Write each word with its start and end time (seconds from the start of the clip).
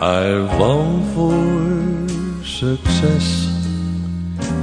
I've 0.00 0.60
longed 0.60 1.12
for 1.12 2.44
success, 2.44 3.48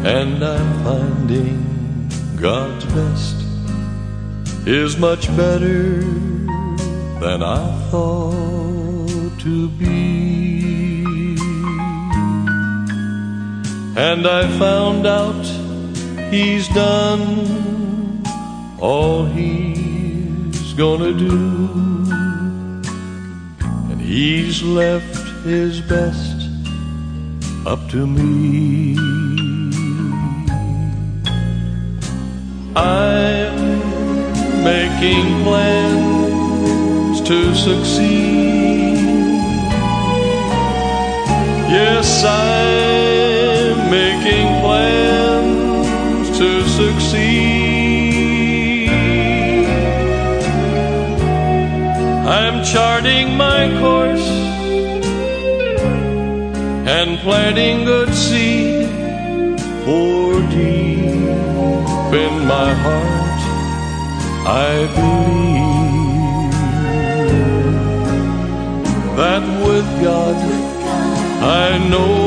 and 0.05 0.41
I'm 0.41 0.83
finding 0.85 2.09
God's 2.37 2.85
best 2.85 3.35
is 4.65 4.95
much 4.95 5.27
better 5.35 5.99
than 7.19 7.43
I 7.43 7.69
thought 7.91 9.37
to 9.39 9.67
be. 9.71 11.03
And 13.97 14.25
I 14.25 14.47
found 14.57 15.05
out 15.05 15.45
He's 16.31 16.69
done 16.69 18.23
all 18.79 19.25
He's 19.25 20.71
gonna 20.75 21.11
do, 21.11 21.67
and 23.91 23.99
He's 23.99 24.63
left 24.63 25.24
his 25.45 25.79
best 25.81 26.49
up 27.67 27.87
to 27.87 28.07
me. 28.07 28.97
I'm 32.75 33.55
making 34.63 35.43
plans 35.43 37.21
to 37.29 37.53
succeed. 37.53 38.97
Yes, 41.77 42.23
I'm 42.25 43.91
making 43.91 44.47
plans 44.63 46.27
to 46.39 46.49
succeed. 46.79 47.29
I'm 52.27 52.63
charting 52.63 53.37
my 53.37 53.69
course 53.79 53.94
planting 57.25 57.85
good 57.85 58.13
seed 58.13 58.87
for 59.83 60.39
deep 60.53 61.09
in 62.23 62.33
my 62.53 62.71
heart. 62.83 63.41
I 64.47 64.73
believe 64.97 66.55
that 69.17 69.43
with 69.65 69.87
God 70.03 70.37
I 71.41 71.89
know 71.89 72.24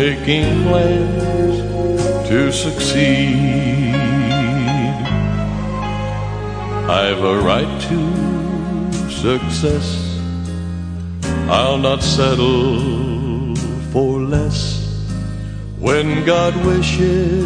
making 0.00 0.62
plans 0.62 1.56
to 2.26 2.50
succeed. 2.50 3.94
I've 7.02 7.22
a 7.32 7.36
right 7.50 7.72
to 7.88 7.98
success. 9.24 9.88
I'll 11.58 11.80
not 11.88 12.02
settle 12.02 13.54
for 13.92 14.12
less 14.20 14.58
when 15.78 16.24
God 16.24 16.52
wishes 16.64 17.44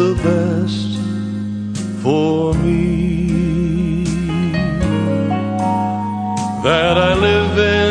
the 0.00 0.12
best 0.28 0.90
for 2.02 2.52
me. 2.64 4.04
That 6.68 6.96
I 7.08 7.14
live 7.14 7.58
in 7.58 7.83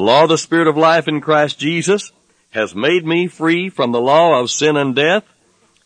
Law 0.03 0.23
of 0.23 0.29
the 0.29 0.37
Spirit 0.37 0.67
of 0.67 0.75
life 0.75 1.07
in 1.07 1.21
Christ 1.21 1.57
Jesus 1.57 2.11
has 2.49 2.75
made 2.75 3.05
me 3.05 3.27
free 3.27 3.69
from 3.69 3.91
the 3.91 4.01
law 4.01 4.39
of 4.39 4.51
sin 4.51 4.75
and 4.75 4.93
death. 4.93 5.23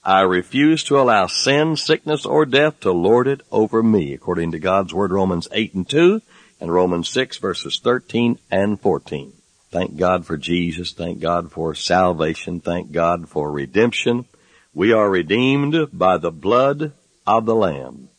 I 0.03 0.21
refuse 0.21 0.83
to 0.85 0.99
allow 0.99 1.27
sin, 1.27 1.75
sickness, 1.75 2.25
or 2.25 2.45
death 2.45 2.79
to 2.79 2.91
lord 2.91 3.27
it 3.27 3.41
over 3.51 3.83
me, 3.83 4.13
according 4.13 4.51
to 4.53 4.59
God's 4.59 4.93
Word, 4.93 5.11
Romans 5.11 5.47
8 5.51 5.73
and 5.75 5.87
2, 5.87 6.21
and 6.59 6.73
Romans 6.73 7.09
6 7.09 7.37
verses 7.37 7.79
13 7.79 8.39
and 8.49 8.81
14. 8.81 9.33
Thank 9.69 9.97
God 9.97 10.25
for 10.25 10.35
Jesus. 10.35 10.93
Thank 10.93 11.19
God 11.19 11.51
for 11.51 11.75
salvation. 11.75 12.59
Thank 12.59 12.91
God 12.91 13.29
for 13.29 13.51
redemption. 13.51 14.25
We 14.73 14.93
are 14.93 15.09
redeemed 15.09 15.89
by 15.93 16.17
the 16.17 16.31
blood 16.31 16.93
of 17.27 17.45
the 17.45 17.55
Lamb. 17.55 18.09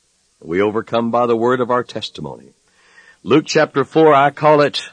We 0.41 0.62
overcome 0.62 1.11
by 1.11 1.27
the 1.27 1.37
word 1.37 1.61
of 1.61 1.71
our 1.73 1.83
testimony. 1.83 2.53
Luke 3.25 3.47
chapter 3.47 3.85
4, 3.85 4.15
I 4.15 4.31
call 4.31 4.61
it 4.61 4.91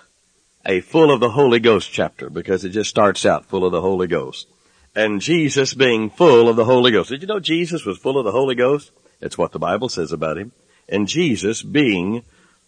a 0.65 0.81
full 0.81 1.11
of 1.11 1.19
the 1.19 1.29
Holy 1.29 1.59
Ghost 1.59 1.91
chapter 1.91 2.29
because 2.29 2.65
it 2.65 2.69
just 2.69 2.89
starts 2.89 3.25
out 3.25 3.45
full 3.45 3.65
of 3.65 3.71
the 3.71 3.81
Holy 3.81 4.07
Ghost. 4.07 4.47
And 4.95 5.21
Jesus 5.21 5.73
being 5.73 6.09
full 6.09 6.49
of 6.49 6.55
the 6.55 6.65
Holy 6.65 6.91
Ghost. 6.91 7.09
Did 7.09 7.21
you 7.21 7.27
know 7.27 7.39
Jesus 7.39 7.85
was 7.85 7.97
full 7.97 8.17
of 8.17 8.25
the 8.25 8.31
Holy 8.31 8.55
Ghost? 8.55 8.91
It's 9.21 9.37
what 9.37 9.51
the 9.51 9.59
Bible 9.59 9.89
says 9.89 10.11
about 10.11 10.37
him. 10.37 10.51
And 10.87 11.07
Jesus 11.07 11.61
being 11.61 12.23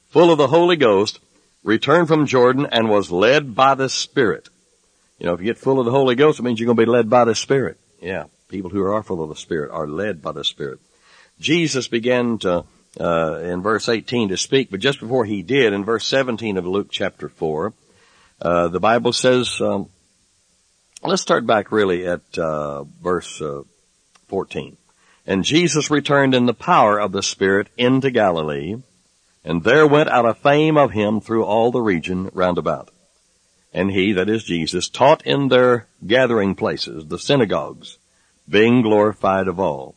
full 0.09 0.31
of 0.31 0.37
the 0.37 0.47
Holy 0.47 0.75
Ghost 0.75 1.19
returned 1.63 2.07
from 2.07 2.27
Jordan 2.27 2.67
and 2.71 2.89
was 2.89 3.11
led 3.11 3.55
by 3.55 3.75
the 3.75 3.89
Spirit. 3.89 4.49
You 5.19 5.25
know, 5.25 5.33
if 5.33 5.39
you 5.39 5.45
get 5.45 5.57
full 5.57 5.79
of 5.79 5.85
the 5.85 5.91
Holy 5.91 6.15
Ghost, 6.15 6.39
it 6.39 6.43
means 6.43 6.59
you're 6.59 6.67
going 6.67 6.77
to 6.77 6.85
be 6.85 6.91
led 6.91 7.09
by 7.09 7.25
the 7.25 7.35
Spirit. 7.35 7.79
Yeah. 8.01 8.25
People 8.49 8.69
who 8.69 8.83
are 8.83 9.03
full 9.03 9.23
of 9.23 9.29
the 9.29 9.35
Spirit 9.35 9.71
are 9.71 9.87
led 9.87 10.21
by 10.21 10.31
the 10.31 10.43
Spirit. 10.43 10.79
Jesus 11.39 11.87
began 11.87 12.37
to, 12.39 12.65
uh, 12.99 13.39
in 13.43 13.61
verse 13.61 13.89
18 13.89 14.29
to 14.29 14.37
speak, 14.37 14.69
but 14.69 14.79
just 14.79 14.99
before 14.99 15.25
he 15.25 15.41
did, 15.41 15.73
in 15.73 15.83
verse 15.83 16.05
17 16.05 16.57
of 16.57 16.65
Luke 16.65 16.87
chapter 16.91 17.29
4, 17.29 17.73
uh, 18.41 18.67
the 18.67 18.79
Bible 18.79 19.13
says, 19.13 19.59
um, 19.61 19.89
let's 21.03 21.21
start 21.21 21.45
back 21.45 21.71
really 21.71 22.07
at, 22.07 22.37
uh, 22.37 22.83
verse, 22.83 23.41
uh, 23.41 23.63
14. 24.27 24.77
And 25.25 25.43
Jesus 25.43 25.91
returned 25.91 26.33
in 26.33 26.45
the 26.45 26.53
power 26.53 26.99
of 26.99 27.11
the 27.11 27.23
Spirit 27.23 27.67
into 27.77 28.11
Galilee, 28.11 28.77
and 29.43 29.63
there 29.63 29.87
went 29.87 30.09
out 30.09 30.25
a 30.25 30.33
fame 30.33 30.77
of 30.77 30.91
him 30.91 31.19
through 31.19 31.43
all 31.43 31.71
the 31.71 31.81
region 31.81 32.29
round 32.33 32.57
about. 32.57 32.89
And 33.73 33.91
he, 33.91 34.13
that 34.13 34.29
is 34.29 34.43
Jesus, 34.43 34.89
taught 34.89 35.25
in 35.25 35.49
their 35.49 35.87
gathering 36.05 36.55
places, 36.55 37.07
the 37.07 37.19
synagogues, 37.19 37.97
being 38.47 38.81
glorified 38.81 39.47
of 39.47 39.59
all. 39.59 39.95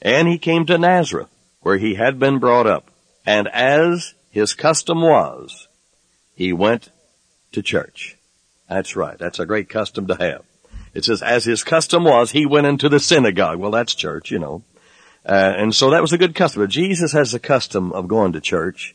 And 0.00 0.28
he 0.28 0.38
came 0.38 0.66
to 0.66 0.78
Nazareth, 0.78 1.28
where 1.60 1.78
he 1.78 1.94
had 1.94 2.18
been 2.18 2.38
brought 2.38 2.66
up. 2.66 2.90
And 3.26 3.48
as 3.48 4.14
his 4.30 4.54
custom 4.54 5.02
was, 5.02 5.68
he 6.34 6.52
went 6.52 6.90
to 7.52 7.62
church. 7.62 8.16
That's 8.68 8.96
right. 8.96 9.18
That's 9.18 9.38
a 9.38 9.46
great 9.46 9.68
custom 9.68 10.06
to 10.06 10.14
have. 10.14 10.44
It 10.94 11.04
says, 11.04 11.22
as 11.22 11.44
his 11.44 11.64
custom 11.64 12.04
was, 12.04 12.32
he 12.32 12.46
went 12.46 12.66
into 12.66 12.88
the 12.88 13.00
synagogue. 13.00 13.58
Well, 13.58 13.70
that's 13.70 13.94
church, 13.94 14.30
you 14.30 14.38
know. 14.38 14.62
Uh, 15.24 15.54
and 15.56 15.74
so 15.74 15.90
that 15.90 16.02
was 16.02 16.12
a 16.12 16.18
good 16.18 16.34
custom. 16.34 16.62
If 16.62 16.70
Jesus 16.70 17.12
has 17.12 17.32
a 17.32 17.38
custom 17.38 17.92
of 17.92 18.08
going 18.08 18.32
to 18.32 18.40
church, 18.40 18.94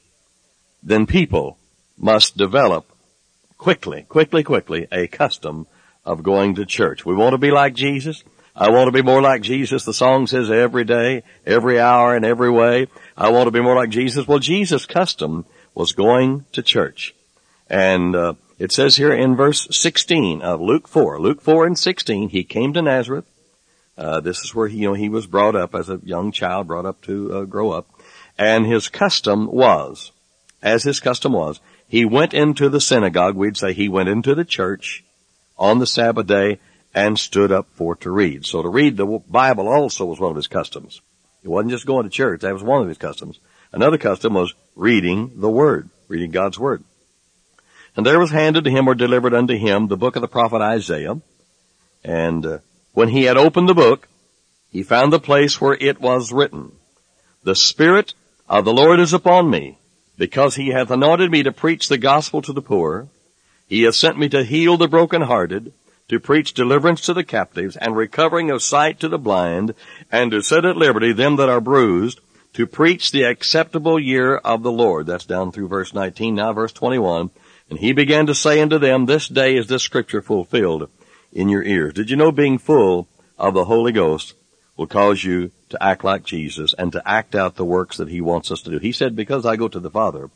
then 0.84 1.06
people 1.06 1.58
must 1.98 2.38
develop 2.38 2.86
quickly, 3.58 4.04
quickly, 4.04 4.44
quickly 4.44 4.88
a 4.92 5.08
custom 5.08 5.68
of 6.06 6.24
going 6.24 6.56
to 6.56 6.66
church. 6.66 7.06
We 7.06 7.16
want 7.16 7.34
to 7.34 7.38
be 7.38 7.52
like 7.52 7.74
Jesus. 7.74 8.24
I 8.56 8.70
want 8.70 8.88
to 8.88 8.92
be 8.92 9.02
more 9.02 9.22
like 9.22 9.42
Jesus. 9.42 9.86
The 9.86 9.94
song 9.94 10.28
says 10.28 10.50
every 10.50 10.84
day, 10.84 11.24
every 11.46 11.80
hour, 11.80 12.16
and 12.16 12.26
every 12.26 12.50
way. 12.50 12.88
I 13.16 13.30
want 13.30 13.48
to 13.48 13.52
be 13.52 13.62
more 13.62 13.76
like 13.76 13.90
Jesus. 13.90 14.28
Well, 14.28 14.40
Jesus' 14.40 14.86
custom 14.86 15.46
was 15.76 15.92
going 15.92 16.46
to 16.54 16.64
church. 16.64 17.14
And 17.70 18.16
uh, 18.16 18.34
it 18.58 18.72
says 18.72 18.98
here 18.98 19.14
in 19.14 19.36
verse 19.36 19.68
16 19.72 20.42
of 20.42 20.62
Luke 20.62 20.88
4, 20.88 21.20
Luke 21.20 21.42
4 21.42 21.66
and 21.66 21.78
16, 21.78 22.30
he 22.30 22.44
came 22.44 22.74
to 22.74 22.82
Nazareth 22.82 23.26
uh, 23.98 24.20
this 24.20 24.44
is 24.44 24.54
where 24.54 24.68
he, 24.68 24.80
you 24.80 24.90
know, 24.90 24.94
he 24.94 25.10
was 25.10 25.26
brought 25.26 25.56
up 25.56 25.74
as 25.74 25.90
a 25.90 26.00
young 26.04 26.32
child, 26.32 26.68
brought 26.68 26.86
up 26.86 27.02
to 27.02 27.34
uh, 27.34 27.44
grow 27.46 27.72
up. 27.72 27.88
And 28.38 28.66
his 28.66 28.88
custom 28.90 29.48
was, 29.48 30.12
as 30.62 30.84
his 30.84 31.00
custom 31.00 31.34
was, 31.34 31.60
he 31.88 32.06
went 32.06 32.34
into 32.34 32.70
the 32.70 32.82
synagogue, 32.82 33.36
we'd 33.36 33.58
say 33.58 33.74
he 33.74 33.90
went 33.90 34.10
into 34.10 34.36
the 34.36 34.46
church 34.46 35.04
on 35.58 35.80
the 35.80 35.88
Sabbath 35.88 36.28
day 36.28 36.60
and 36.94 37.18
stood 37.18 37.52
up 37.52 37.68
for 37.74 37.96
to 37.96 38.12
read. 38.12 38.46
So 38.46 38.62
to 38.62 38.70
read 38.70 38.98
the 38.98 39.06
Bible 39.28 39.68
also 39.68 40.06
was 40.06 40.20
one 40.20 40.30
of 40.30 40.36
his 40.36 40.48
customs. 40.48 41.02
It 41.44 41.50
wasn't 41.50 41.72
just 41.72 41.86
going 41.86 42.04
to 42.04 42.10
church, 42.10 42.42
that 42.42 42.54
was 42.54 42.64
one 42.64 42.84
of 42.84 42.88
his 42.88 42.98
customs. 42.98 43.40
Another 43.72 43.98
custom 43.98 44.36
was 44.36 44.54
reading 44.76 45.40
the 45.42 45.50
Word, 45.50 45.90
reading 46.08 46.32
God's 46.32 46.60
Word. 46.60 46.84
And 47.98 48.06
there 48.06 48.20
was 48.20 48.30
handed 48.30 48.64
to 48.64 48.70
him 48.70 48.88
or 48.88 48.94
delivered 48.94 49.34
unto 49.34 49.58
him 49.58 49.88
the 49.88 49.98
book 49.98 50.16
of 50.16 50.22
the 50.22 50.28
prophet 50.28 50.62
Isaiah. 50.62 51.20
And 52.04 52.46
uh, 52.46 52.60
when 52.94 53.10
he 53.10 53.24
had 53.24 53.38
opened 53.38 53.68
the 53.68 53.74
book, 53.74 54.08
he 54.72 54.84
found 54.84 55.12
the 55.12 55.20
place 55.20 55.60
where 55.60 55.74
it 55.74 56.00
was 56.00 56.32
written, 56.32 56.74
The 57.44 57.56
Spirit 57.56 58.14
of 58.48 58.66
the 58.66 58.74
Lord 58.74 59.00
is 59.00 59.14
upon 59.14 59.50
me, 59.50 59.80
because 60.16 60.56
he 60.56 60.70
hath 60.70 60.92
anointed 60.92 61.32
me 61.32 61.42
to 61.42 61.52
preach 61.52 61.90
the 61.90 61.98
gospel 61.98 62.44
to 62.44 62.54
the 62.54 62.62
poor. 62.62 63.10
He 63.68 63.82
hath 63.82 63.96
sent 63.96 64.20
me 64.20 64.30
to 64.30 64.44
heal 64.44 64.78
the 64.78 64.88
brokenhearted, 64.88 65.74
to 66.10 66.20
preach 66.20 66.54
deliverance 66.54 67.02
to 67.02 67.16
the 67.16 67.24
captives, 67.24 67.76
and 67.76 67.98
recovering 67.98 68.52
of 68.52 68.62
sight 68.62 69.00
to 69.00 69.10
the 69.10 69.18
blind, 69.18 69.74
and 70.12 70.30
to 70.30 70.44
set 70.44 70.66
at 70.66 70.78
liberty 70.78 71.14
them 71.14 71.36
that 71.38 71.50
are 71.50 71.60
bruised, 71.60 72.20
to 72.54 72.68
preach 72.68 73.12
the 73.12 73.24
acceptable 73.24 74.00
year 74.00 74.38
of 74.38 74.62
the 74.62 74.72
Lord. 74.72 75.08
That's 75.08 75.26
down 75.26 75.52
through 75.52 75.68
verse 75.68 75.96
19, 75.96 76.36
now 76.36 76.54
verse 76.54 76.72
21. 76.74 77.32
And 77.70 77.80
he 77.80 77.92
began 77.92 78.28
to 78.28 78.36
say 78.36 78.62
unto 78.62 78.80
them, 78.80 79.06
This 79.06 79.28
day 79.28 79.56
is 79.56 79.68
this 79.68 79.84
scripture 79.84 80.22
fulfilled 80.22 80.90
in 81.34 81.50
your 81.50 81.64
ears. 81.64 81.94
Did 81.94 82.10
you 82.10 82.16
know 82.16 82.32
being 82.32 82.58
full 82.58 83.08
of 83.38 83.54
the 83.54 83.66
Holy 83.66 83.92
Ghost 83.92 84.34
will 84.78 84.88
cause 84.88 85.24
you 85.24 85.52
to 85.70 85.84
act 85.84 86.04
like 86.04 86.24
Jesus 86.24 86.74
and 86.78 86.92
to 86.94 87.08
act 87.08 87.36
out 87.36 87.56
the 87.56 87.66
works 87.66 87.98
that 87.98 88.10
He 88.10 88.22
wants 88.22 88.52
us 88.52 88.62
to 88.62 88.72
do? 88.72 88.78
He 88.78 88.92
said, 88.92 89.16
because 89.16 89.46
I 89.46 89.56
go 89.56 89.68
to 89.68 89.80
the 89.80 89.92
Father, 89.92 90.30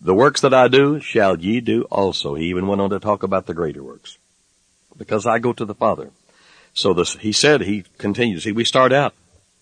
the 0.00 0.14
works 0.14 0.40
that 0.42 0.54
I 0.54 0.68
do 0.68 1.00
shall 1.00 1.38
ye 1.38 1.60
do 1.60 1.82
also. 1.84 2.34
He 2.34 2.46
even 2.46 2.66
went 2.66 2.80
on 2.80 2.90
to 2.90 3.00
talk 3.00 3.22
about 3.22 3.46
the 3.46 3.54
greater 3.54 3.82
works. 3.82 4.16
Because 4.96 5.26
I 5.26 5.38
go 5.38 5.52
to 5.52 5.64
the 5.64 5.74
Father. 5.74 6.10
So 6.72 6.94
this, 6.94 7.16
he 7.16 7.32
said, 7.32 7.62
he 7.62 7.84
continues, 7.98 8.44
see, 8.44 8.52
we 8.52 8.64
start 8.64 8.92
out 8.92 9.14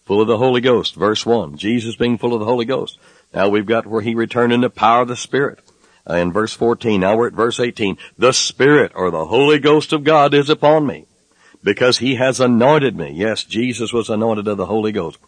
full 0.04 0.20
of 0.20 0.28
the 0.28 0.38
Holy 0.38 0.60
Ghost, 0.60 0.94
verse 0.94 1.24
1. 1.24 1.56
Jesus 1.56 1.96
being 1.96 2.18
full 2.18 2.34
of 2.34 2.40
the 2.40 2.46
Holy 2.46 2.66
Ghost. 2.66 2.98
Now 3.32 3.48
we've 3.48 3.66
got 3.66 3.86
where 3.86 4.02
he 4.02 4.14
returned 4.14 4.52
in 4.52 4.60
the 4.60 4.70
power 4.70 5.02
of 5.02 5.08
the 5.08 5.16
Spirit 5.16 5.60
Uh, 6.08 6.14
in 6.16 6.32
verse 6.32 6.54
14. 6.54 7.00
Now 7.00 7.16
we're 7.16 7.26
at 7.26 7.34
verse 7.34 7.60
18. 7.60 7.98
The 8.16 8.32
Spirit 8.32 8.92
or 8.94 9.10
the 9.10 9.26
Holy 9.26 9.58
Ghost 9.58 9.92
of 9.92 10.04
God 10.04 10.32
is 10.32 10.48
upon 10.48 10.86
me 10.86 11.06
because 11.62 11.98
he 11.98 12.14
has 12.14 12.40
anointed 12.40 12.96
me. 12.96 13.10
Yes, 13.10 13.44
Jesus 13.44 13.92
was 13.92 14.08
anointed 14.08 14.48
of 14.48 14.56
the 14.56 14.66
Holy 14.66 14.92
Ghost. 14.92 15.18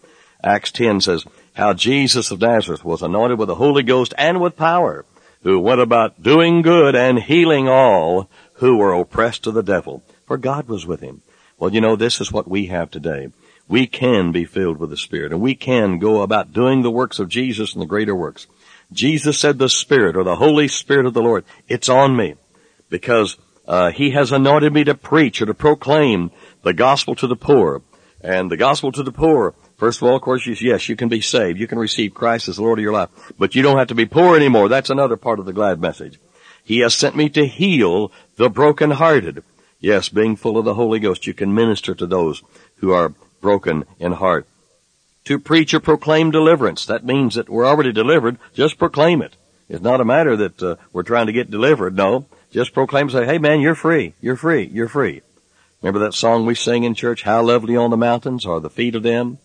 Acts 0.42 0.72
10 0.72 1.02
says, 1.02 1.26
how 1.54 1.74
Jesus 1.74 2.30
of 2.30 2.40
Nazareth 2.40 2.84
was 2.84 3.02
anointed 3.02 3.38
with 3.38 3.48
the 3.48 3.56
Holy 3.56 3.82
Ghost 3.82 4.14
and 4.16 4.40
with 4.40 4.56
power, 4.56 5.04
who 5.42 5.58
went 5.58 5.80
about 5.80 6.22
doing 6.22 6.62
good 6.62 6.94
and 6.94 7.18
healing 7.18 7.68
all 7.68 8.30
who 8.54 8.76
were 8.76 8.92
oppressed 8.92 9.46
of 9.46 9.54
the 9.54 9.62
devil, 9.62 10.02
for 10.26 10.36
God 10.36 10.68
was 10.68 10.86
with 10.86 11.00
him. 11.00 11.22
Well, 11.58 11.72
you 11.72 11.80
know, 11.80 11.96
this 11.96 12.20
is 12.20 12.32
what 12.32 12.48
we 12.48 12.66
have 12.66 12.90
today. 12.90 13.30
We 13.68 13.86
can 13.86 14.32
be 14.32 14.44
filled 14.44 14.78
with 14.78 14.90
the 14.90 14.96
Spirit 14.96 15.32
and 15.32 15.40
we 15.40 15.54
can 15.54 15.98
go 15.98 16.22
about 16.22 16.52
doing 16.52 16.82
the 16.82 16.90
works 16.90 17.18
of 17.18 17.28
Jesus 17.28 17.72
and 17.72 17.82
the 17.82 17.86
greater 17.86 18.14
works. 18.14 18.46
Jesus 18.92 19.38
said 19.38 19.58
the 19.58 19.68
Spirit 19.68 20.16
or 20.16 20.24
the 20.24 20.36
Holy 20.36 20.68
Spirit 20.68 21.06
of 21.06 21.14
the 21.14 21.22
Lord, 21.22 21.44
it's 21.68 21.88
on 21.88 22.16
me 22.16 22.34
because 22.88 23.36
uh, 23.66 23.90
He 23.90 24.10
has 24.10 24.32
anointed 24.32 24.72
me 24.72 24.84
to 24.84 24.94
preach 24.94 25.40
or 25.40 25.46
to 25.46 25.54
proclaim 25.54 26.30
the 26.62 26.72
gospel 26.72 27.14
to 27.16 27.26
the 27.26 27.36
poor. 27.36 27.82
And 28.20 28.50
the 28.50 28.56
gospel 28.56 28.92
to 28.92 29.02
the 29.02 29.12
poor, 29.12 29.54
first 29.78 30.02
of 30.02 30.08
all, 30.08 30.16
of 30.16 30.22
course, 30.22 30.46
yes, 30.46 30.88
you 30.88 30.96
can 30.96 31.08
be 31.08 31.20
saved. 31.20 31.58
You 31.58 31.66
can 31.66 31.78
receive 31.78 32.12
Christ 32.12 32.48
as 32.48 32.56
the 32.56 32.62
Lord 32.62 32.78
of 32.78 32.82
your 32.82 32.92
life. 32.92 33.08
But 33.38 33.54
you 33.54 33.62
don't 33.62 33.78
have 33.78 33.88
to 33.88 33.94
be 33.94 34.06
poor 34.06 34.36
anymore. 34.36 34.68
That's 34.68 34.90
another 34.90 35.16
part 35.16 35.38
of 35.38 35.46
the 35.46 35.52
glad 35.52 35.80
message. 35.80 36.18
He 36.62 36.80
has 36.80 36.94
sent 36.94 37.16
me 37.16 37.28
to 37.30 37.46
heal 37.46 38.12
the 38.36 38.50
brokenhearted. 38.50 39.42
Yes, 39.78 40.10
being 40.10 40.36
full 40.36 40.58
of 40.58 40.66
the 40.66 40.74
Holy 40.74 40.98
Ghost, 40.98 41.26
you 41.26 41.32
can 41.32 41.54
minister 41.54 41.94
to 41.94 42.06
those 42.06 42.42
who 42.76 42.92
are 42.92 43.14
broken 43.40 43.84
in 43.98 44.12
heart 44.12 44.46
to 45.30 45.38
preach 45.38 45.72
or 45.72 45.78
proclaim 45.78 46.32
deliverance. 46.32 46.84
That 46.86 47.04
means 47.04 47.36
that 47.36 47.48
we're 47.48 47.64
already 47.64 47.92
delivered. 47.92 48.36
Just 48.52 48.78
proclaim 48.78 49.22
it. 49.22 49.36
It's 49.68 49.80
not 49.80 50.00
a 50.00 50.04
matter 50.04 50.36
that 50.36 50.60
uh, 50.60 50.74
we're 50.92 51.04
trying 51.04 51.26
to 51.26 51.32
get 51.32 51.52
delivered. 51.52 51.96
No, 51.96 52.26
just 52.50 52.74
proclaim. 52.74 53.08
Say, 53.10 53.26
"Hey, 53.26 53.38
man, 53.38 53.60
you're 53.60 53.76
free. 53.76 54.14
You're 54.20 54.34
free. 54.34 54.64
You're 54.64 54.88
free." 54.88 55.22
Remember 55.80 56.00
that 56.00 56.14
song 56.14 56.46
we 56.46 56.56
sing 56.56 56.82
in 56.82 56.96
church? 56.96 57.22
How 57.22 57.42
lovely 57.42 57.76
on 57.76 57.90
the 57.90 57.96
mountains 57.96 58.44
are 58.44 58.58
the 58.58 58.68
feet 58.68 58.96
of 58.96 59.04
them 59.04 59.38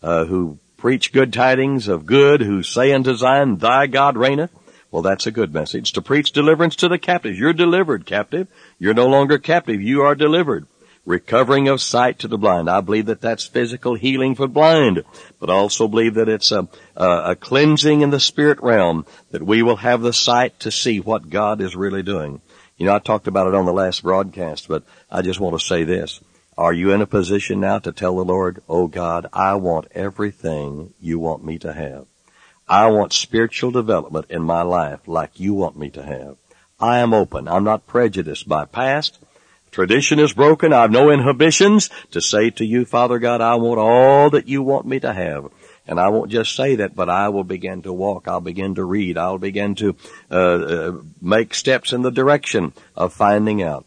uh, 0.00 0.26
who 0.26 0.58
preach 0.76 1.12
good 1.12 1.32
tidings 1.32 1.88
of 1.88 2.06
good, 2.06 2.40
who 2.40 2.62
say 2.62 2.92
unto 2.92 3.16
Zion, 3.16 3.56
"Thy 3.56 3.88
God 3.88 4.16
reigneth." 4.16 4.52
Well, 4.92 5.02
that's 5.02 5.26
a 5.26 5.32
good 5.32 5.52
message. 5.52 5.90
To 5.94 6.02
preach 6.02 6.30
deliverance 6.30 6.76
to 6.76 6.88
the 6.88 6.98
captives. 7.00 7.36
You're 7.36 7.52
delivered, 7.52 8.06
captive. 8.06 8.46
You're 8.78 8.94
no 8.94 9.08
longer 9.08 9.38
captive. 9.38 9.82
You 9.82 10.02
are 10.02 10.14
delivered 10.14 10.68
recovering 11.04 11.68
of 11.68 11.80
sight 11.80 12.20
to 12.20 12.28
the 12.28 12.38
blind. 12.38 12.70
I 12.70 12.80
believe 12.80 13.06
that 13.06 13.20
that's 13.20 13.44
physical 13.44 13.94
healing 13.94 14.34
for 14.34 14.46
blind, 14.46 15.02
but 15.40 15.50
also 15.50 15.88
believe 15.88 16.14
that 16.14 16.28
it's 16.28 16.52
a, 16.52 16.68
a, 16.96 17.30
a, 17.30 17.36
cleansing 17.36 18.02
in 18.02 18.10
the 18.10 18.20
spirit 18.20 18.60
realm 18.62 19.04
that 19.30 19.42
we 19.42 19.62
will 19.62 19.76
have 19.76 20.02
the 20.02 20.12
sight 20.12 20.60
to 20.60 20.70
see 20.70 21.00
what 21.00 21.30
God 21.30 21.60
is 21.60 21.74
really 21.74 22.02
doing 22.02 22.40
You 22.78 22.86
know, 22.86 22.94
I 22.94 23.00
talked 23.00 23.26
about 23.26 23.48
it 23.48 23.54
on 23.54 23.66
the 23.66 23.72
last 23.72 24.02
broadcast, 24.02 24.68
but 24.68 24.84
I 25.10 25.22
just 25.22 25.40
want 25.40 25.58
to 25.58 25.66
say 25.66 25.84
this. 25.84 26.20
Are 26.56 26.72
you 26.72 26.92
in 26.92 27.00
a 27.00 27.06
position 27.06 27.60
now 27.60 27.78
to 27.80 27.92
tell 27.92 28.16
the 28.16 28.24
Lord, 28.24 28.62
Oh 28.68 28.86
God, 28.86 29.26
I 29.32 29.54
want 29.54 29.88
everything 29.92 30.92
you 31.00 31.18
want 31.18 31.44
me 31.44 31.58
to 31.58 31.72
have. 31.72 32.06
I 32.68 32.86
want 32.90 33.12
spiritual 33.12 33.70
development 33.70 34.26
in 34.30 34.42
my 34.42 34.62
life 34.62 35.00
like 35.06 35.40
you 35.40 35.54
want 35.54 35.76
me 35.76 35.90
to 35.90 36.02
have. 36.02 36.36
I 36.78 36.98
am 36.98 37.12
open. 37.12 37.48
I'm 37.48 37.64
not 37.64 37.86
prejudiced 37.86 38.48
by 38.48 38.64
past. 38.66 39.18
Tradition 39.72 40.18
is 40.18 40.34
broken. 40.34 40.72
I've 40.72 40.90
no 40.90 41.10
inhibitions 41.10 41.88
to 42.10 42.20
say 42.20 42.50
to 42.50 42.64
you, 42.64 42.84
Father 42.84 43.18
God, 43.18 43.40
I 43.40 43.54
want 43.54 43.80
all 43.80 44.30
that 44.30 44.46
you 44.46 44.62
want 44.62 44.86
me 44.86 45.00
to 45.00 45.12
have. 45.12 45.48
And 45.86 45.98
I 45.98 46.10
won't 46.10 46.30
just 46.30 46.54
say 46.54 46.76
that, 46.76 46.94
but 46.94 47.08
I 47.08 47.30
will 47.30 47.42
begin 47.42 47.82
to 47.82 47.92
walk. 47.92 48.28
I'll 48.28 48.40
begin 48.40 48.76
to 48.76 48.84
read. 48.84 49.18
I'll 49.18 49.38
begin 49.38 49.74
to 49.76 49.96
uh, 50.30 50.34
uh, 50.34 50.92
make 51.20 51.54
steps 51.54 51.92
in 51.92 52.02
the 52.02 52.10
direction 52.10 52.74
of 52.94 53.14
finding 53.14 53.62
out 53.62 53.86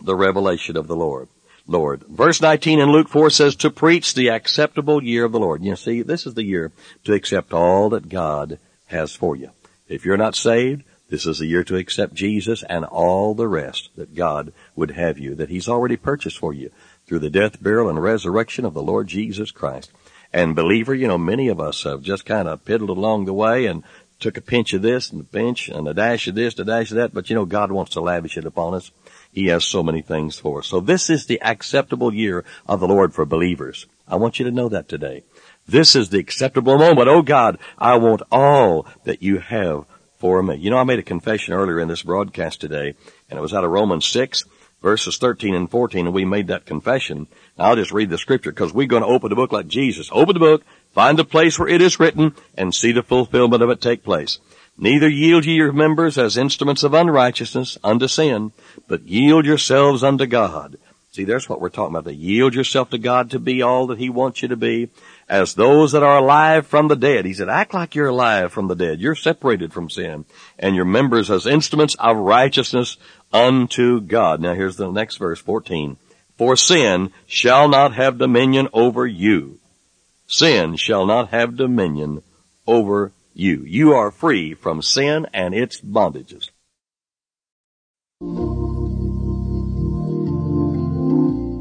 the 0.00 0.16
revelation 0.16 0.76
of 0.76 0.88
the 0.88 0.96
Lord. 0.96 1.28
Lord. 1.66 2.02
Verse 2.08 2.40
19 2.40 2.80
in 2.80 2.90
Luke 2.90 3.08
4 3.08 3.30
says, 3.30 3.54
to 3.56 3.70
preach 3.70 4.14
the 4.14 4.30
acceptable 4.30 5.02
year 5.02 5.24
of 5.24 5.32
the 5.32 5.38
Lord. 5.38 5.62
You 5.62 5.76
see, 5.76 6.02
this 6.02 6.26
is 6.26 6.34
the 6.34 6.42
year 6.42 6.72
to 7.04 7.12
accept 7.12 7.52
all 7.52 7.90
that 7.90 8.08
God 8.08 8.58
has 8.86 9.14
for 9.14 9.36
you. 9.36 9.50
If 9.88 10.04
you're 10.04 10.16
not 10.16 10.34
saved, 10.34 10.82
this 11.12 11.26
is 11.26 11.40
the 11.40 11.46
year 11.46 11.62
to 11.62 11.76
accept 11.76 12.14
Jesus 12.14 12.64
and 12.70 12.86
all 12.86 13.34
the 13.34 13.46
rest 13.46 13.90
that 13.96 14.14
God 14.14 14.50
would 14.74 14.92
have 14.92 15.18
you, 15.18 15.34
that 15.34 15.50
He's 15.50 15.68
already 15.68 15.98
purchased 15.98 16.38
for 16.38 16.54
you 16.54 16.70
through 17.06 17.18
the 17.18 17.28
death, 17.28 17.62
burial, 17.62 17.90
and 17.90 18.02
resurrection 18.02 18.64
of 18.64 18.72
the 18.72 18.82
Lord 18.82 19.08
Jesus 19.08 19.50
Christ. 19.50 19.92
And 20.32 20.56
believer, 20.56 20.94
you 20.94 21.06
know, 21.06 21.18
many 21.18 21.48
of 21.48 21.60
us 21.60 21.82
have 21.82 22.00
just 22.00 22.24
kind 22.24 22.48
of 22.48 22.64
piddled 22.64 22.88
along 22.88 23.26
the 23.26 23.34
way 23.34 23.66
and 23.66 23.82
took 24.20 24.38
a 24.38 24.40
pinch 24.40 24.72
of 24.72 24.80
this 24.80 25.12
and 25.12 25.20
a 25.20 25.24
pinch 25.24 25.68
and 25.68 25.86
a 25.86 25.92
dash 25.92 26.28
of 26.28 26.34
this, 26.34 26.58
a 26.58 26.64
dash 26.64 26.90
of 26.90 26.96
that, 26.96 27.12
but 27.12 27.28
you 27.28 27.36
know, 27.36 27.44
God 27.44 27.70
wants 27.70 27.92
to 27.92 28.00
lavish 28.00 28.38
it 28.38 28.46
upon 28.46 28.72
us. 28.72 28.90
He 29.34 29.48
has 29.48 29.66
so 29.66 29.82
many 29.82 30.00
things 30.00 30.38
for 30.38 30.60
us. 30.60 30.68
So 30.68 30.80
this 30.80 31.10
is 31.10 31.26
the 31.26 31.42
acceptable 31.42 32.14
year 32.14 32.42
of 32.66 32.80
the 32.80 32.88
Lord 32.88 33.12
for 33.12 33.26
believers. 33.26 33.84
I 34.08 34.16
want 34.16 34.38
you 34.38 34.46
to 34.46 34.50
know 34.50 34.70
that 34.70 34.88
today. 34.88 35.24
This 35.68 35.94
is 35.94 36.08
the 36.08 36.20
acceptable 36.20 36.78
moment. 36.78 37.08
Oh 37.08 37.20
God, 37.20 37.58
I 37.78 37.96
want 37.96 38.22
all 38.32 38.86
that 39.04 39.22
you 39.22 39.40
have 39.40 39.84
for 40.22 40.40
me. 40.40 40.54
You 40.54 40.70
know, 40.70 40.78
I 40.78 40.84
made 40.84 41.00
a 41.00 41.02
confession 41.02 41.52
earlier 41.52 41.80
in 41.80 41.88
this 41.88 42.04
broadcast 42.04 42.60
today, 42.60 42.94
and 43.28 43.36
it 43.36 43.42
was 43.42 43.52
out 43.52 43.64
of 43.64 43.72
Romans 43.72 44.06
6, 44.06 44.44
verses 44.80 45.18
13 45.18 45.52
and 45.52 45.68
14, 45.68 46.06
and 46.06 46.14
we 46.14 46.24
made 46.24 46.46
that 46.46 46.64
confession. 46.64 47.26
Now 47.58 47.64
I'll 47.64 47.76
just 47.76 47.90
read 47.90 48.08
the 48.08 48.18
scripture 48.18 48.52
because 48.52 48.72
we're 48.72 48.86
going 48.86 49.02
to 49.02 49.08
open 49.08 49.30
the 49.30 49.34
book 49.34 49.50
like 49.50 49.66
Jesus. 49.66 50.10
Open 50.12 50.34
the 50.34 50.38
book, 50.38 50.62
find 50.92 51.18
the 51.18 51.24
place 51.24 51.58
where 51.58 51.66
it 51.66 51.82
is 51.82 51.98
written, 51.98 52.36
and 52.56 52.72
see 52.72 52.92
the 52.92 53.02
fulfillment 53.02 53.64
of 53.64 53.70
it 53.70 53.80
take 53.80 54.04
place. 54.04 54.38
Neither 54.78 55.08
yield 55.08 55.44
ye 55.44 55.54
your 55.54 55.72
members 55.72 56.16
as 56.16 56.36
instruments 56.36 56.84
of 56.84 56.94
unrighteousness 56.94 57.76
unto 57.82 58.06
sin, 58.06 58.52
but 58.86 59.02
yield 59.02 59.44
yourselves 59.44 60.04
unto 60.04 60.26
God. 60.26 60.76
See, 61.10 61.24
there's 61.24 61.48
what 61.48 61.60
we're 61.60 61.68
talking 61.68 61.96
about. 61.96 62.08
To 62.08 62.14
yield 62.14 62.54
yourself 62.54 62.90
to 62.90 62.98
God 62.98 63.32
to 63.32 63.40
be 63.40 63.60
all 63.60 63.88
that 63.88 63.98
He 63.98 64.08
wants 64.08 64.40
you 64.40 64.46
to 64.46 64.56
be, 64.56 64.88
as 65.28 65.54
those 65.54 65.92
that 65.92 66.02
are 66.02 66.18
alive 66.18 66.66
from 66.66 66.88
the 66.88 66.96
dead. 66.96 67.24
He 67.24 67.34
said, 67.34 67.48
act 67.48 67.74
like 67.74 67.94
you're 67.94 68.08
alive 68.08 68.52
from 68.52 68.68
the 68.68 68.76
dead. 68.76 69.00
You're 69.00 69.14
separated 69.14 69.72
from 69.72 69.90
sin, 69.90 70.24
and 70.58 70.74
your 70.76 70.84
members 70.84 71.30
as 71.30 71.46
instruments 71.46 71.96
of 71.98 72.16
righteousness 72.16 72.96
unto 73.32 74.00
God. 74.00 74.40
Now 74.40 74.54
here's 74.54 74.76
the 74.76 74.90
next 74.90 75.16
verse, 75.16 75.40
14. 75.40 75.96
For 76.36 76.56
sin 76.56 77.12
shall 77.26 77.68
not 77.68 77.94
have 77.94 78.18
dominion 78.18 78.68
over 78.72 79.06
you. 79.06 79.58
Sin 80.26 80.76
shall 80.76 81.06
not 81.06 81.28
have 81.28 81.56
dominion 81.56 82.22
over 82.66 83.12
you. 83.34 83.64
You 83.64 83.92
are 83.92 84.10
free 84.10 84.54
from 84.54 84.82
sin 84.82 85.26
and 85.32 85.54
its 85.54 85.80
bondages. 85.80 86.50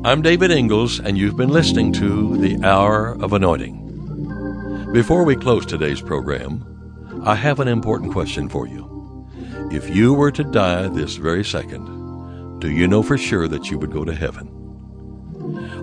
I'm 0.03 0.24
David 0.24 0.50
Ingles, 0.50 1.00
and 1.00 1.15
you've 1.15 1.38
been 1.38 1.51
listening 1.51 1.93
to 1.93 2.36
The 2.36 2.65
Hour 2.65 3.22
of 3.22 3.34
Anointing. 3.34 4.89
Before 4.91 5.24
we 5.24 5.36
close 5.36 5.63
today's 5.63 6.01
program, 6.01 7.22
I 7.24 7.36
have 7.36 7.60
an 7.60 7.67
important 7.67 8.12
question 8.12 8.50
for 8.50 8.67
you. 8.67 9.29
If 9.72 9.96
you 9.96 10.15
were 10.15 10.31
to 10.31 10.43
die 10.43 10.88
this 10.88 11.17
very 11.17 11.46
second, 11.46 12.60
do 12.60 12.72
you 12.72 12.88
know 12.88 13.03
for 13.03 13.15
sure 13.15 13.48
that 13.48 13.70
you 13.70 13.77
would 13.77 13.91
go 13.91 14.03
to 14.03 14.15
heaven? 14.15 14.48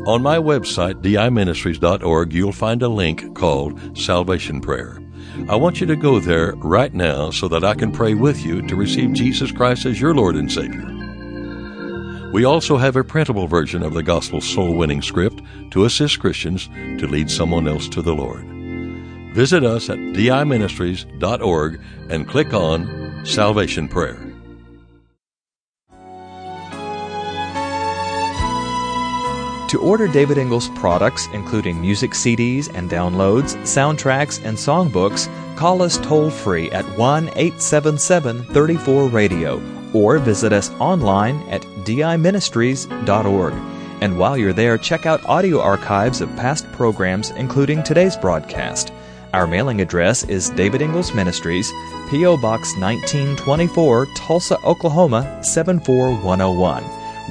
On 0.09 0.21
my 0.21 0.39
website, 0.39 1.01
diministries.org, 1.01 2.33
you'll 2.33 2.51
find 2.51 2.83
a 2.83 2.89
link 2.89 3.37
called 3.37 3.97
Salvation 3.97 4.61
Prayer. 4.61 4.99
I 5.49 5.55
want 5.55 5.81
you 5.81 5.87
to 5.87 5.95
go 5.95 6.19
there 6.19 6.55
right 6.57 6.93
now 6.93 7.31
so 7.31 7.47
that 7.47 7.63
I 7.63 7.75
can 7.75 7.93
pray 7.93 8.15
with 8.15 8.45
you 8.45 8.67
to 8.67 8.75
receive 8.75 9.13
Jesus 9.13 9.53
Christ 9.53 9.87
as 9.87 10.01
your 10.01 10.13
Lord 10.13 10.35
and 10.35 10.51
Savior. 10.51 10.98
We 12.33 12.45
also 12.45 12.77
have 12.77 12.97
a 12.97 13.05
printable 13.05 13.47
version 13.47 13.83
of 13.83 13.95
the 13.95 14.03
Gospel 14.03 14.43
Soul 14.43 14.75
Winning 14.75 15.01
Script 15.01 15.43
to 15.71 15.87
assist 15.87 16.21
Christians 16.21 16.69
to 16.99 17.07
lead 17.07 17.31
someone 17.31 17.67
else 17.67 17.89
to 17.89 18.03
the 18.03 18.15
Lord. 18.15 18.45
Visit 19.35 19.65
us 19.65 19.89
at 19.89 19.97
diministries.org 19.97 21.81
and 22.11 22.29
click 22.29 22.53
on 22.53 23.25
Salvation 23.25 23.89
Prayer. 23.89 24.19
To 29.69 29.81
order 29.81 30.07
David 30.07 30.37
Ingles 30.37 30.69
products, 30.71 31.29
including 31.33 31.81
music 31.81 32.11
CDs 32.11 32.75
and 32.75 32.91
downloads, 32.91 33.55
soundtracks, 33.63 34.43
and 34.45 34.57
songbooks, 34.57 35.29
call 35.57 35.81
us 35.83 35.99
toll 35.99 36.31
free 36.31 36.71
at 36.73 36.85
1 36.99 37.29
877 37.29 38.45
34 38.45 39.09
Radio 39.09 39.63
or 39.93 40.19
visit 40.19 40.53
us 40.53 40.71
online 40.81 41.37
at 41.49 41.65
diministries.org. 41.89 43.55
And 44.01 44.17
while 44.19 44.37
you're 44.37 44.53
there, 44.53 44.79
check 44.79 45.07
out 45.07 45.25
audio 45.25 45.61
archives 45.61 46.21
of 46.21 46.35
past 46.37 46.71
programs, 46.73 47.31
including 47.31 47.83
today's 47.83 48.17
broadcast. 48.17 48.93
Our 49.33 49.47
mailing 49.47 49.81
address 49.81 50.25
is 50.25 50.51
David 50.51 50.81
Ingles 50.83 51.13
Ministries, 51.15 51.71
P.O. 52.11 52.37
Box 52.37 52.77
1924, 52.79 54.07
Tulsa, 54.15 54.59
Oklahoma 54.65 55.43
74101. 55.43 56.83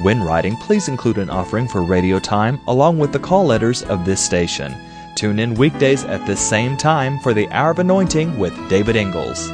When 0.02 0.22
writing, 0.22 0.56
please 0.56 0.88
include 0.88 1.18
an 1.18 1.30
offering 1.30 1.66
for 1.66 1.82
radio 1.82 2.18
time 2.18 2.60
along 2.68 2.98
with 2.98 3.12
the 3.12 3.18
call 3.18 3.46
letters 3.46 3.82
of 3.82 4.04
this 4.04 4.24
station. 4.24 4.76
Tune 5.16 5.40
in 5.40 5.54
weekdays 5.54 6.04
at 6.04 6.24
this 6.26 6.40
same 6.40 6.76
time 6.76 7.18
for 7.18 7.34
the 7.34 7.48
Hour 7.48 7.72
of 7.72 7.80
Anointing 7.80 8.38
with 8.38 8.54
David 8.68 8.94
Ingles. 8.94 9.50